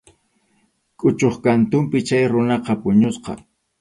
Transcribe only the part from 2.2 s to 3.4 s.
runaqa puñusqa.